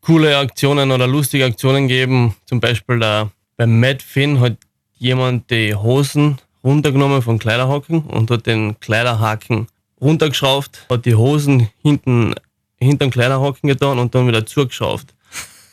coole 0.00 0.36
Aktionen 0.36 0.90
oder 0.90 1.06
lustige 1.06 1.44
Aktionen 1.44 1.86
gegeben. 1.86 2.34
Zum 2.46 2.58
Beispiel 2.58 2.98
der, 2.98 3.30
beim 3.56 3.78
Matt 3.78 4.02
Finn 4.02 4.40
hat 4.40 4.56
jemand 4.98 5.48
die 5.48 5.76
Hosen 5.76 6.38
runtergenommen 6.64 7.22
vom 7.22 7.38
Kleiderhaken 7.38 8.00
und 8.00 8.32
hat 8.32 8.46
den 8.46 8.80
Kleiderhaken 8.80 9.68
runtergeschraubt, 10.00 10.86
hat 10.90 11.04
die 11.04 11.14
Hosen 11.14 11.68
hinten 11.82 12.34
hinter 12.80 13.06
den 13.06 13.12
Kleiderhaken 13.12 13.68
getan 13.68 14.00
und 14.00 14.12
dann 14.12 14.26
wieder 14.26 14.44
zugeschraubt. 14.44 15.14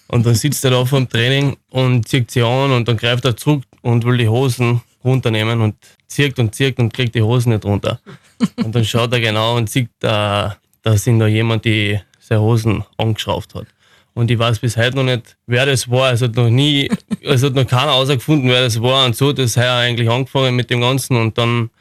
Und 0.10 0.28
dann 0.28 0.36
sitzt 0.36 0.64
er 0.64 0.72
da 0.72 0.86
vom 0.86 1.10
Training 1.10 1.58
und 1.72 2.08
zieht 2.08 2.30
sie 2.30 2.44
an 2.44 2.72
und 2.72 2.88
dann 2.88 2.98
greift 2.98 3.26
er 3.26 3.36
zurück 3.36 3.64
und 3.82 4.06
will 4.06 4.18
die 4.18 4.30
Hosen 4.30 4.82
runternehmen 5.08 5.62
und 5.62 5.76
zirkt 6.08 6.40
und 6.40 6.54
zirkt 6.54 6.80
und 6.80 6.94
kriegt 6.94 7.16
die 7.16 7.22
Hosen 7.22 7.54
nicht 7.54 7.66
runter. 7.66 8.00
Und 8.64 8.76
dann 8.76 8.86
schaut 8.86 9.12
er 9.14 9.20
genau 9.20 9.58
und 9.58 9.68
sieht, 9.68 9.90
da, 9.98 10.58
da 10.84 10.96
sind 10.96 11.18
da 11.18 11.26
jemand, 11.26 11.66
die 11.66 12.00
seine 12.20 12.42
Hosen 12.42 12.84
angeschraubt 12.96 13.56
hat. 13.56 13.66
Und 14.14 14.30
ich 14.30 14.38
weiß 14.38 14.60
bis 14.60 14.78
heute 14.78 14.98
noch 14.98 15.04
nicht, 15.04 15.38
wer 15.48 15.66
das 15.66 15.90
war. 15.90 16.12
Es 16.12 16.22
hat 16.22 16.36
noch 16.36 16.50
nie, 16.50 16.88
es 17.22 17.44
hat 17.44 17.56
noch 17.56 17.66
keiner 17.66 17.94
herausgefunden, 17.94 18.50
wer 18.50 18.62
das 18.62 18.80
war. 18.80 19.06
Und 19.06 19.16
so 19.16 19.30
hat 19.30 19.40
es 19.40 19.58
heuer 19.58 19.74
eigentlich 19.74 20.08
angefangen 20.08 20.56
mit 20.56 20.70
dem 20.70 20.82
Ganzen. 20.82 21.18
Und 21.18 21.38
dann 21.38 21.72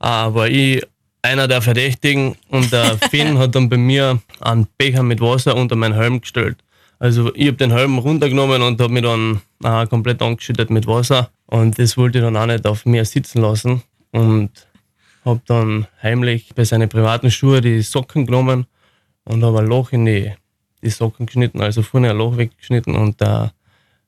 äh, 0.00 0.06
war 0.06 0.48
ich 0.48 0.82
einer 1.22 1.48
der 1.48 1.62
Verdächtigen 1.62 2.36
und 2.48 2.72
der 2.72 2.96
Finn 3.10 3.38
hat 3.38 3.54
dann 3.54 3.68
bei 3.68 3.76
mir 3.76 4.20
einen 4.40 4.66
Becher 4.78 5.02
mit 5.02 5.20
Wasser 5.20 5.56
unter 5.56 5.76
meinen 5.76 5.94
Helm 5.94 6.20
gestellt. 6.20 6.58
Also 6.98 7.32
ich 7.34 7.46
habe 7.46 7.56
den 7.56 7.70
Helm 7.70 7.98
runtergenommen 7.98 8.62
und 8.62 8.80
habe 8.80 8.92
mich 8.92 9.02
dann 9.02 9.40
äh, 9.62 9.86
komplett 9.86 10.20
angeschüttet 10.20 10.70
mit 10.70 10.86
Wasser. 10.86 11.30
Und 11.46 11.78
das 11.78 11.96
wollte 11.96 12.18
ich 12.18 12.24
dann 12.24 12.36
auch 12.36 12.46
nicht 12.46 12.66
auf 12.66 12.86
mir 12.86 13.04
sitzen 13.04 13.40
lassen. 13.40 13.82
Und 14.10 14.50
habe 15.24 15.40
dann 15.46 15.86
heimlich 16.02 16.54
bei 16.54 16.64
seinen 16.64 16.88
privaten 16.88 17.30
Schuhe 17.30 17.60
die 17.60 17.82
Socken 17.82 18.26
genommen 18.26 18.66
und 19.24 19.44
habe 19.44 19.58
ein 19.58 19.66
Loch 19.66 19.92
in 19.92 20.06
die 20.06 20.32
die 20.82 20.90
Socken 20.90 21.26
geschnitten, 21.26 21.60
also 21.60 21.82
vorne 21.82 22.10
ein 22.10 22.16
Loch 22.16 22.36
weggeschnitten 22.36 22.94
und 22.94 23.20
äh, 23.20 23.48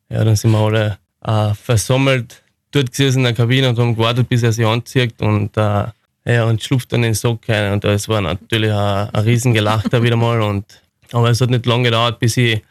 ja, 0.09 0.25
dann 0.25 0.37
sind 0.37 0.53
wir 0.53 0.59
alle 0.59 0.99
äh, 1.25 1.55
versammelt 1.55 2.43
dort 2.71 2.91
gesessen 2.91 3.19
in 3.19 3.25
der 3.25 3.35
Kabine 3.35 3.69
und 3.69 3.79
haben 3.79 3.97
gewartet, 3.97 4.29
bis 4.29 4.43
er 4.43 4.53
sich 4.53 4.67
anzieht 4.67 5.21
und 5.21 5.57
äh, 5.57 5.87
ja, 6.27 6.45
und 6.45 6.63
schlupft 6.63 6.93
dann 6.93 7.01
in 7.01 7.11
den 7.11 7.15
Sock 7.15 7.49
rein 7.49 7.73
und 7.73 7.85
das 7.85 8.09
war 8.09 8.21
natürlich 8.21 8.71
ein, 8.73 9.09
ein 9.11 9.25
Riesengelachter 9.25 10.03
wieder 10.03 10.17
mal 10.17 10.41
und 10.43 10.65
aber 11.13 11.31
es 11.31 11.41
hat 11.41 11.51
nicht 11.51 11.67
lange 11.67 11.85
gedauert, 11.85 12.21
bis 12.21 12.37
ich 12.37 12.63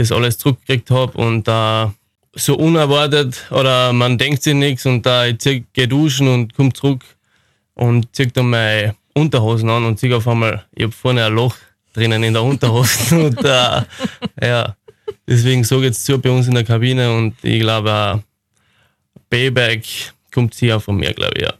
das 0.00 0.12
alles 0.12 0.38
zurückgekriegt 0.38 0.90
habe 0.90 1.12
und 1.18 1.46
äh, 1.46 1.86
so 2.34 2.56
unerwartet 2.56 3.46
oder 3.50 3.92
man 3.92 4.16
denkt 4.16 4.42
sich 4.42 4.54
nichts 4.54 4.86
und 4.86 5.04
da 5.04 5.26
äh, 5.26 5.36
ich 5.44 5.64
gehe 5.72 5.88
duschen 5.88 6.26
und 6.28 6.54
komme 6.54 6.72
zurück 6.72 7.04
und 7.74 8.14
ziehe 8.14 8.28
dann 8.28 8.48
meine 8.50 8.94
Unterhosen 9.14 9.68
an 9.68 9.84
und 9.84 9.98
sehe 9.98 10.16
auf 10.16 10.26
einmal, 10.26 10.64
ich 10.74 10.84
habe 10.84 10.92
vorne 10.92 11.24
ein 11.24 11.34
Loch 11.34 11.54
drinnen 11.92 12.22
in 12.22 12.32
der 12.32 12.42
Unterhose. 12.42 13.14
und 13.26 13.44
äh, 13.44 13.82
ja, 14.42 14.76
deswegen 15.26 15.64
so 15.64 15.80
geht's 15.80 16.02
zu 16.04 16.18
bei 16.18 16.30
uns 16.30 16.46
in 16.46 16.54
der 16.54 16.64
Kabine 16.64 17.14
und 17.14 17.34
ich 17.42 17.60
glaube, 17.60 18.22
Payback 19.28 19.84
kommt 20.32 20.54
sicher 20.54 20.80
von 20.80 20.96
mir, 20.96 21.12
glaube 21.12 21.34
ich, 21.36 21.42
ja. 21.42 21.54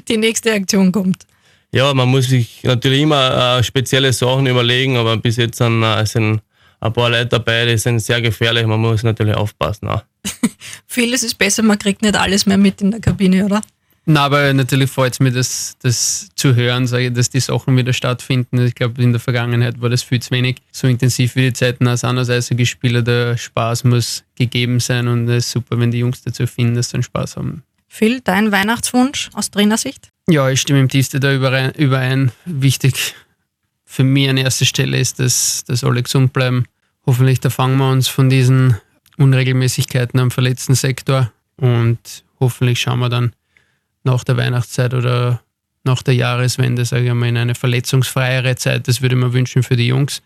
Die 0.08 0.16
nächste 0.16 0.52
Aktion 0.52 0.90
kommt. 0.90 1.26
Ja, 1.70 1.94
man 1.94 2.08
muss 2.08 2.26
sich 2.26 2.64
natürlich 2.64 3.02
immer 3.02 3.58
äh, 3.58 3.62
spezielle 3.62 4.12
Sachen 4.12 4.46
überlegen, 4.46 4.96
aber 4.96 5.16
bis 5.16 5.36
jetzt 5.36 5.58
sind, 5.58 5.82
äh, 5.82 6.04
sind 6.04 6.42
ein 6.82 6.92
paar 6.92 7.10
Leute 7.10 7.26
dabei, 7.26 7.64
die 7.66 7.78
sind 7.78 8.00
sehr 8.00 8.20
gefährlich. 8.20 8.66
Man 8.66 8.80
muss 8.80 9.04
natürlich 9.04 9.36
aufpassen. 9.36 9.88
Auch. 9.88 10.02
Vieles 10.86 11.22
ist 11.22 11.38
besser, 11.38 11.62
man 11.62 11.78
kriegt 11.78 12.02
nicht 12.02 12.16
alles 12.16 12.44
mehr 12.44 12.58
mit 12.58 12.80
in 12.80 12.90
der 12.90 13.00
Kabine, 13.00 13.44
oder? 13.44 13.60
Na, 14.04 14.24
aber 14.24 14.52
natürlich 14.52 14.90
freut 14.90 15.12
es 15.12 15.20
mich, 15.20 15.32
das, 15.32 15.76
das 15.80 16.28
zu 16.34 16.56
hören, 16.56 16.88
sage 16.88 17.06
ich, 17.06 17.12
dass 17.12 17.30
die 17.30 17.38
Sachen 17.38 17.76
wieder 17.76 17.92
stattfinden. 17.92 18.66
Ich 18.66 18.74
glaube, 18.74 19.00
in 19.00 19.12
der 19.12 19.20
Vergangenheit 19.20 19.80
war 19.80 19.90
das 19.90 20.02
viel 20.02 20.20
zu 20.20 20.32
wenig. 20.32 20.56
So 20.72 20.88
intensiv 20.88 21.36
wie 21.36 21.42
die 21.42 21.52
Zeiten 21.52 21.86
als 21.86 22.02
anders 22.02 22.28
Eishockeyspieler, 22.28 23.02
der 23.02 23.36
Spaß 23.36 23.84
muss 23.84 24.24
gegeben 24.34 24.80
sein 24.80 25.06
und 25.06 25.28
es 25.28 25.46
ist 25.46 25.52
super, 25.52 25.78
wenn 25.78 25.92
die 25.92 25.98
Jungs 25.98 26.22
dazu 26.22 26.48
finden, 26.48 26.74
dass 26.74 26.90
sie 26.90 26.94
einen 26.94 27.04
Spaß 27.04 27.36
haben. 27.36 27.62
Phil, 27.86 28.20
dein 28.24 28.50
Weihnachtswunsch 28.50 29.30
aus 29.34 29.52
Trainersicht? 29.52 30.08
Ja, 30.28 30.50
ich 30.50 30.60
stimme 30.60 30.80
im 30.80 30.88
tiefsten 30.88 31.20
da 31.20 31.32
überein. 31.32 31.70
überein. 31.72 32.32
Wichtig 32.44 33.14
für 33.92 34.04
mich 34.04 34.30
an 34.30 34.38
erster 34.38 34.64
Stelle 34.64 34.98
ist, 34.98 35.18
dass, 35.18 35.64
dass 35.66 35.84
alle 35.84 36.02
gesund 36.02 36.32
bleiben. 36.32 36.64
Hoffentlich 37.04 37.40
da 37.40 37.50
fangen 37.50 37.76
wir 37.76 37.90
uns 37.90 38.08
von 38.08 38.30
diesen 38.30 38.78
Unregelmäßigkeiten 39.18 40.18
am 40.18 40.30
verletzten 40.30 40.74
Sektor 40.74 41.30
und 41.58 41.98
hoffentlich 42.40 42.80
schauen 42.80 43.00
wir 43.00 43.10
dann 43.10 43.34
nach 44.02 44.24
der 44.24 44.38
Weihnachtszeit 44.38 44.94
oder 44.94 45.42
nach 45.84 46.02
der 46.02 46.14
Jahreswende, 46.14 46.86
sage 46.86 47.08
ich 47.08 47.12
mal, 47.12 47.28
in 47.28 47.36
eine 47.36 47.54
verletzungsfreiere 47.54 48.56
Zeit. 48.56 48.88
Das 48.88 49.02
würde 49.02 49.14
ich 49.14 49.20
mir 49.20 49.34
wünschen 49.34 49.62
für 49.62 49.76
die 49.76 49.88
Jungs, 49.88 50.22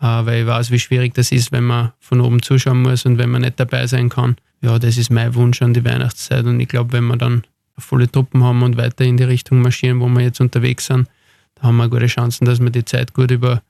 äh, 0.00 0.06
weil 0.06 0.40
ich 0.40 0.46
weiß, 0.48 0.72
wie 0.72 0.80
schwierig 0.80 1.14
das 1.14 1.30
ist, 1.30 1.52
wenn 1.52 1.64
man 1.64 1.92
von 2.00 2.20
oben 2.20 2.42
zuschauen 2.42 2.82
muss 2.82 3.06
und 3.06 3.18
wenn 3.18 3.30
man 3.30 3.42
nicht 3.42 3.60
dabei 3.60 3.86
sein 3.86 4.08
kann. 4.08 4.34
Ja, 4.62 4.80
das 4.80 4.98
ist 4.98 5.10
mein 5.10 5.32
Wunsch 5.36 5.62
an 5.62 5.74
die 5.74 5.84
Weihnachtszeit 5.84 6.44
und 6.44 6.58
ich 6.58 6.66
glaube, 6.66 6.94
wenn 6.94 7.06
wir 7.06 7.16
dann 7.16 7.44
volle 7.78 8.10
Truppen 8.10 8.42
haben 8.42 8.64
und 8.64 8.76
weiter 8.76 9.04
in 9.04 9.16
die 9.16 9.22
Richtung 9.22 9.62
marschieren, 9.62 10.00
wo 10.00 10.08
wir 10.08 10.22
jetzt 10.22 10.40
unterwegs 10.40 10.86
sind, 10.86 11.06
haben 11.66 11.76
wir 11.76 11.88
gute 11.88 12.06
Chancen, 12.06 12.44
dass 12.44 12.60
wir 12.60 12.70
die 12.70 12.84
Zeit 12.84 13.14
gut 13.14 13.30
über, 13.30 13.62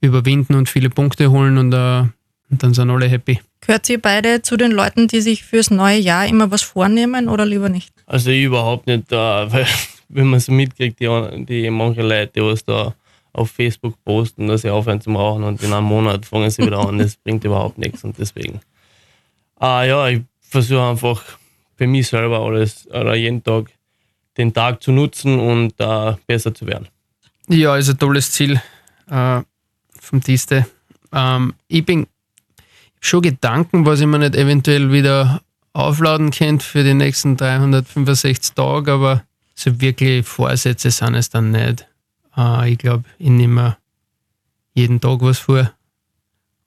überwinden 0.00 0.54
und 0.54 0.68
viele 0.68 0.90
Punkte 0.90 1.30
holen 1.30 1.58
und, 1.58 1.74
uh, 1.74 2.08
und 2.50 2.62
dann 2.62 2.74
sind 2.74 2.90
alle 2.90 3.06
happy. 3.06 3.40
Gehört 3.60 3.88
ihr 3.88 4.00
beide 4.00 4.42
zu 4.42 4.56
den 4.56 4.72
Leuten, 4.72 5.08
die 5.08 5.20
sich 5.20 5.44
fürs 5.44 5.70
neue 5.70 5.98
Jahr 5.98 6.26
immer 6.26 6.50
was 6.50 6.62
vornehmen 6.62 7.28
oder 7.28 7.44
lieber 7.44 7.68
nicht? 7.68 7.92
Also 8.06 8.30
ich 8.30 8.44
überhaupt 8.44 8.86
nicht, 8.86 9.10
da, 9.10 9.46
weil 9.52 9.66
wenn 10.08 10.26
man 10.26 10.40
so 10.40 10.52
mitkriegt, 10.52 11.00
die, 11.00 11.44
die 11.44 11.70
manche 11.70 12.02
Leute, 12.02 12.32
die 12.34 12.42
was 12.42 12.64
da 12.64 12.94
auf 13.32 13.50
Facebook 13.50 13.94
posten, 14.04 14.48
dass 14.48 14.62
sie 14.62 14.70
aufhören 14.70 15.00
zum 15.00 15.16
Rauchen 15.16 15.44
und 15.44 15.62
in 15.62 15.72
einem 15.72 15.86
Monat 15.86 16.26
fangen 16.26 16.50
sie 16.50 16.66
wieder 16.66 16.86
an, 16.86 16.98
das 16.98 17.16
bringt 17.16 17.44
überhaupt 17.44 17.78
nichts 17.78 18.04
und 18.04 18.18
deswegen. 18.18 18.60
Ah 19.56 19.84
ja, 19.84 20.08
ich 20.08 20.22
versuche 20.40 20.82
einfach 20.82 21.22
für 21.76 21.86
mich 21.86 22.08
selber 22.08 22.40
alles 22.40 22.86
oder 22.88 23.14
jeden 23.14 23.42
Tag 23.42 23.70
den 24.36 24.52
Tag 24.52 24.82
zu 24.82 24.92
nutzen 24.92 25.38
und 25.38 25.74
uh, 25.80 26.14
besser 26.26 26.54
zu 26.54 26.66
werden. 26.66 26.88
Ja, 27.48 27.76
ist 27.76 27.88
ein 27.90 27.98
tolles 27.98 28.30
Ziel 28.32 28.60
äh, 29.08 29.40
vom 30.00 30.22
Tiste. 30.22 30.66
Ähm, 31.12 31.54
ich 31.68 31.84
bin 31.84 32.06
schon 33.00 33.22
Gedanken, 33.22 33.84
was 33.84 34.00
ich 34.00 34.06
mir 34.06 34.18
nicht 34.18 34.36
eventuell 34.36 34.92
wieder 34.92 35.42
aufladen 35.72 36.30
könnte 36.30 36.64
für 36.64 36.84
die 36.84 36.94
nächsten 36.94 37.36
365 37.36 38.54
Tage, 38.54 38.92
aber 38.92 39.24
so 39.54 39.80
wirklich 39.80 40.26
Vorsätze 40.26 40.90
sind 40.90 41.14
es 41.14 41.30
dann 41.30 41.50
nicht. 41.50 41.86
Äh, 42.36 42.72
ich 42.72 42.78
glaube, 42.78 43.04
ich 43.18 43.30
nehme 43.30 43.76
jeden 44.74 45.00
Tag 45.00 45.20
was 45.20 45.38
vor 45.38 45.72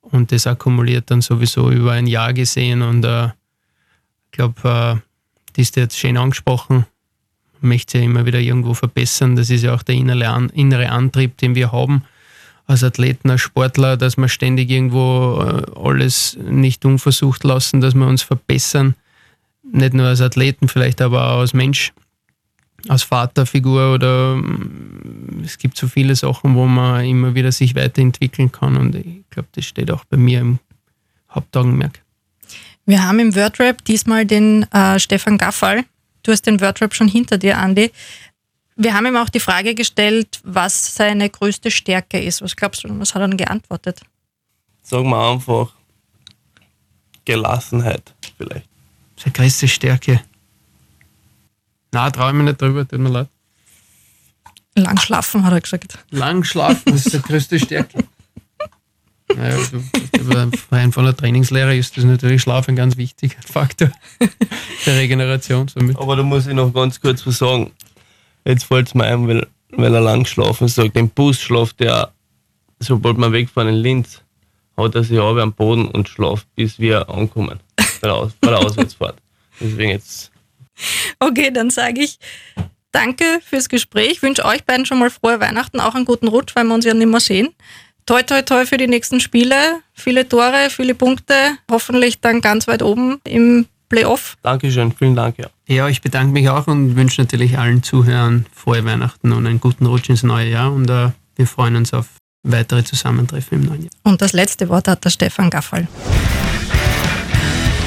und 0.02 0.32
das 0.32 0.46
akkumuliert 0.46 1.10
dann 1.10 1.22
sowieso 1.22 1.72
über 1.72 1.94
ein 1.94 2.08
Jahr 2.08 2.34
gesehen 2.34 2.82
und 2.82 3.04
äh, 3.06 3.28
ich 3.28 4.32
glaube, 4.32 4.62
äh, 4.64 5.02
das 5.54 5.70
ist 5.70 5.76
jetzt 5.78 5.98
schön 5.98 6.18
angesprochen, 6.18 6.86
möchte 7.62 7.98
ja 7.98 8.04
immer 8.04 8.26
wieder 8.26 8.40
irgendwo 8.40 8.74
verbessern, 8.74 9.36
das 9.36 9.50
ist 9.50 9.64
ja 9.64 9.74
auch 9.74 9.84
der 9.84 9.96
innere 9.96 10.90
Antrieb, 10.90 11.38
den 11.38 11.56
wir 11.56 11.72
haben 11.72 12.04
als 12.68 12.84
Athleten, 12.84 13.30
als 13.30 13.42
Sportler, 13.42 13.98
dass 13.98 14.18
wir 14.18 14.28
ständig 14.28 14.70
irgendwo 14.70 15.42
äh, 15.42 15.80
alles 15.80 16.38
nicht 16.44 16.84
unversucht 16.86 17.44
lassen, 17.44 17.82
dass 17.82 17.94
wir 17.94 18.08
uns 18.08 18.24
verbessern. 18.24 18.96
Nicht 19.64 19.94
nur 19.94 20.08
als 20.08 20.22
Athleten, 20.22 20.68
vielleicht 20.68 21.02
aber 21.02 21.32
auch 21.32 21.40
als 21.40 21.54
Mensch, 21.54 21.94
als 22.88 23.04
Vaterfigur 23.04 23.94
oder 23.94 24.36
mm, 24.36 25.44
es 25.44 25.58
gibt 25.58 25.78
so 25.78 25.88
viele 25.88 26.16
Sachen, 26.16 26.56
wo 26.56 26.66
man 26.66 27.06
immer 27.06 27.36
wieder 27.36 27.52
sich 27.52 27.76
weiterentwickeln 27.76 28.52
kann 28.52 28.78
und 28.78 28.96
ich 28.96 29.24
glaube, 29.30 29.50
das 29.54 29.66
steht 29.66 29.92
auch 29.92 30.06
bei 30.06 30.18
mir 30.18 30.40
im 30.40 30.60
Hauptaugenmerk. 31.30 32.02
Wir 32.86 33.04
haben 33.04 33.20
im 33.20 33.36
Wordrap 33.36 33.84
diesmal 33.86 34.26
den 34.26 34.64
äh, 34.72 35.00
Stefan 35.00 35.38
Gaffal. 35.38 35.86
Du 36.26 36.32
hast 36.32 36.42
den 36.48 36.60
Wordrap 36.60 36.96
schon 36.96 37.08
hinter 37.08 37.38
dir, 37.38 37.60
Andi. 37.60 37.92
Wir 38.76 38.96
haben 38.96 39.06
ihm 39.06 39.16
auch 39.16 39.30
die 39.30 39.40
Frage 39.40 39.76
gestellt, 39.76 40.40
was 40.44 40.96
seine 40.96 41.30
größte 41.30 41.70
Stärke 41.70 42.20
ist. 42.20 42.42
Was 42.42 42.56
glaubst 42.56 42.84
du, 42.84 43.00
was 43.00 43.14
hat 43.14 43.22
er 43.22 43.28
dann 43.28 43.38
geantwortet? 43.38 44.02
Sagen 44.82 45.08
wir 45.10 45.32
einfach 45.32 45.72
Gelassenheit 47.26 48.16
vielleicht. 48.38 48.68
Seine 49.18 49.34
größte 49.34 49.68
Stärke. 49.68 50.22
Na, 51.92 52.10
traue 52.10 52.32
ich 52.32 52.36
mich 52.36 52.46
nicht 52.46 52.60
drüber, 52.60 52.88
tut 52.88 53.00
mir 53.00 53.10
leid. 53.10 53.28
Lang 54.74 55.00
schlafen, 55.00 55.46
hat 55.46 55.54
er 55.54 55.62
gesagt. 55.62 56.00
Lang 56.10 56.44
schlafen 56.44 56.96
ist 56.96 57.14
die 57.14 57.22
größte 57.22 57.60
Stärke. 57.60 58.04
Naja, 59.34 59.58
du, 59.72 60.52
rein 60.72 60.92
von 60.92 61.06
der 61.06 61.16
Trainingslehre 61.16 61.76
ist 61.76 61.98
das 61.98 62.04
natürlich 62.04 62.42
Schlaf 62.42 62.70
ein 62.70 62.76
ganz 62.76 62.96
wichtiger 62.96 63.42
Faktor 63.46 63.90
der 64.86 64.98
Regeneration. 64.98 65.68
Somit. 65.68 65.98
Aber 65.98 66.16
da 66.16 66.24
muss 66.24 66.48
ich 66.48 66.54
noch 66.54 66.74
ganz 66.74 67.02
kurz 67.02 67.26
was 67.26 67.40
sagen. 67.40 67.72
Jetzt 68.46 68.66
fällt 68.66 68.88
es 68.88 68.94
mir 68.94 69.06
ein, 69.06 69.28
weil, 69.28 69.48
weil 69.72 69.94
er 69.94 70.02
lang 70.02 70.24
geschlafen 70.24 70.68
sagt. 70.68 70.96
Im 70.96 71.10
Bus 71.10 71.42
schlaft 71.42 71.82
er, 71.82 72.12
sobald 72.80 73.18
wir 73.18 73.32
wegfahren 73.32 73.70
in 73.70 73.76
Linz, 73.76 74.22
haut 74.78 74.94
er 74.94 75.04
sich 75.04 75.18
auf 75.20 75.38
am 75.38 75.54
Boden 75.54 75.88
und 75.88 76.08
schlaft, 76.08 76.48
bis 76.56 76.80
wir 76.80 77.10
ankommen 77.10 77.60
bei 77.76 78.08
der, 78.08 78.16
Aus 78.16 78.32
bei 78.40 78.50
der 78.50 78.60
Auswärtsfahrt. 78.60 79.18
Deswegen 79.60 79.92
jetzt. 79.92 80.32
Okay, 81.20 81.52
dann 81.52 81.70
sage 81.70 82.02
ich 82.02 82.20
danke 82.92 83.40
fürs 83.44 83.70
Gespräch. 83.70 84.12
Ich 84.12 84.22
wünsche 84.22 84.46
euch 84.46 84.64
beiden 84.64 84.86
schon 84.86 85.00
mal 85.00 85.10
frohe 85.10 85.40
Weihnachten, 85.40 85.80
auch 85.80 85.96
einen 85.96 86.06
guten 86.06 86.28
Rutsch, 86.28 86.56
weil 86.56 86.66
wir 86.66 86.74
uns 86.74 86.86
ja 86.86 86.94
nicht 86.94 87.08
mehr 87.08 87.20
sehen. 87.20 87.50
Toi, 88.06 88.22
toi, 88.22 88.44
toi 88.44 88.66
für 88.68 88.78
die 88.78 88.88
nächsten 88.88 89.20
Spiele. 89.20 89.82
Viele 89.94 90.30
Tore, 90.30 90.70
viele 90.70 90.94
Punkte. 90.94 91.34
Hoffentlich 91.72 92.22
dann 92.22 92.40
ganz 92.40 92.68
weit 92.68 92.84
oben 92.84 93.20
im 93.24 93.66
Playoff. 93.90 94.38
Dankeschön, 94.44 94.92
vielen 94.92 95.16
Dank. 95.16 95.40
Ja. 95.40 95.48
ja, 95.68 95.90
ich 95.90 96.02
bedanke 96.02 96.32
mich 96.32 96.48
auch 96.50 96.68
und 96.68 96.96
wünsche 96.96 97.22
natürlich 97.22 97.58
allen 97.58 97.82
Zuhörern 97.82 98.46
frohe 98.54 98.86
Weihnachten 98.86 99.32
und 99.32 99.48
einen 99.48 99.60
guten 99.60 99.88
Rutsch 99.88 100.10
ins 100.10 100.22
neue 100.22 100.50
Jahr. 100.50 100.72
Und 100.72 100.90
uh, 100.90 101.12
wir 101.36 101.48
freuen 101.48 101.76
uns 101.78 101.94
auf 101.94 102.08
weitere 102.44 102.84
Zusammentreffen 102.84 103.62
im 103.62 103.68
neuen 103.70 103.82
Jahr. 103.84 103.92
Und 104.04 104.22
das 104.22 104.34
letzte 104.34 104.70
Wort 104.70 104.88
hat 104.88 105.04
der 105.04 105.10
Stefan 105.10 105.50
Gaffal. 105.50 105.88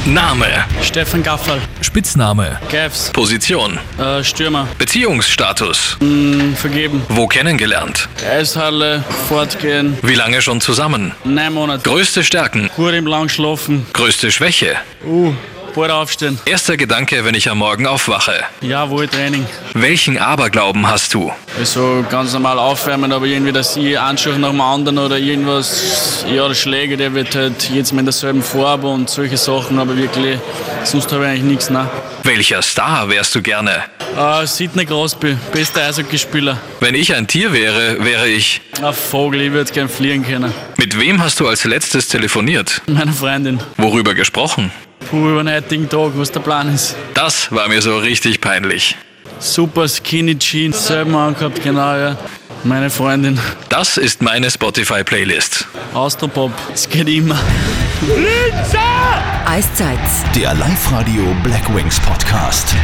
Name. 0.06 0.46
Stefan 0.82 1.22
Gaffal. 1.22 1.60
Spitzname. 1.82 2.58
Gavs. 2.70 3.10
Position. 3.12 3.78
Äh, 3.98 4.24
Stürmer. 4.24 4.66
Beziehungsstatus. 4.78 5.96
Mm, 6.00 6.54
vergeben. 6.54 7.02
Wo 7.08 7.26
kennengelernt? 7.26 8.08
Eishalle. 8.30 9.04
Fortgehen. 9.28 9.98
Wie 10.02 10.14
lange 10.14 10.40
schon 10.40 10.60
zusammen? 10.60 11.12
Neun 11.24 11.52
Monate. 11.52 11.82
Größte 11.88 12.24
Stärken. 12.24 12.70
Gut 12.76 12.94
im 12.94 13.06
Lang 13.06 13.28
schlafen. 13.28 13.86
Größte 13.92 14.32
Schwäche. 14.32 14.76
Uh, 15.04 15.32
bald 15.74 15.90
aufstehen. 15.90 16.38
Erster 16.44 16.76
Gedanke, 16.76 17.24
wenn 17.24 17.34
ich 17.34 17.50
am 17.50 17.58
Morgen 17.58 17.86
aufwache. 17.86 18.44
Jawohl, 18.60 19.08
Training. 19.08 19.46
Welchen 19.74 20.18
Aberglauben 20.18 20.88
hast 20.88 21.14
du? 21.14 21.32
Also 21.58 22.04
ganz 22.10 22.32
normal 22.32 22.58
aufwärmen, 22.58 23.12
aber 23.12 23.26
irgendwie, 23.26 23.52
dass 23.52 23.76
ich 23.76 23.98
Anschuch 23.98 24.36
nach 24.36 24.50
dem 24.50 24.60
anderen 24.60 24.98
oder 24.98 25.18
irgendwas, 25.18 26.24
ja, 26.32 26.46
der 26.46 26.54
Schläger, 26.54 26.96
der 26.96 27.14
wird 27.14 27.34
halt 27.34 27.70
jetzt 27.70 27.92
mal 27.92 28.00
in 28.00 28.06
derselben 28.06 28.42
Farbe 28.42 28.88
und 28.88 29.10
solche 29.10 29.36
Sachen, 29.36 29.78
aber 29.78 29.96
wirklich, 29.96 30.38
sonst 30.84 31.12
habe 31.12 31.24
ich 31.24 31.30
eigentlich 31.30 31.44
nichts, 31.44 31.70
ne? 31.70 31.88
Welcher 32.24 32.62
Star 32.62 33.08
wärst 33.08 33.34
du 33.34 33.42
gerne? 33.42 33.84
Uh, 34.16 34.44
Sidney 34.44 34.84
Crosby, 34.84 35.36
bester 35.52 35.86
Eishockeyspieler. 35.86 36.58
Wenn 36.80 36.94
ich 36.94 37.14
ein 37.14 37.26
Tier 37.26 37.52
wäre, 37.52 38.04
wäre 38.04 38.28
ich. 38.28 38.60
Ein 38.82 38.92
Vogel, 38.92 39.42
ich 39.42 39.52
würde 39.52 39.72
gern 39.72 39.88
fliegen 39.88 40.26
können. 40.26 40.52
Mit 40.76 40.98
wem 40.98 41.22
hast 41.22 41.38
du 41.40 41.46
als 41.46 41.64
letztes 41.64 42.08
telefoniert? 42.08 42.82
Meine 42.86 43.12
Freundin. 43.12 43.60
Worüber 43.76 44.14
gesprochen? 44.14 44.72
Puh, 45.10 45.30
über 45.30 45.42
den 45.42 45.54
heutigen 45.54 45.88
Tag, 45.88 46.12
was 46.16 46.30
der 46.30 46.40
Plan 46.40 46.74
ist. 46.74 46.94
Das 47.14 47.50
war 47.50 47.68
mir 47.68 47.80
so 47.80 47.98
richtig 47.98 48.40
peinlich. 48.40 48.96
Super 49.38 49.88
Skinny 49.88 50.36
Jeans, 50.38 50.86
selber 50.86 51.18
angehabt, 51.18 51.62
genau, 51.62 51.96
ja. 51.96 52.16
Meine 52.64 52.90
Freundin. 52.90 53.38
Das 53.68 53.96
ist 53.96 54.20
meine 54.20 54.50
Spotify-Playlist. 54.50 55.66
Austropop, 55.94 56.52
es 56.74 56.88
geht 56.88 57.08
immer. 57.08 57.38
Eiszeit. 59.46 59.98
Der 60.34 60.54
Live-Radio 60.54 61.22
Black 61.42 61.74
Wings 61.74 61.98
Podcast. 62.00 62.74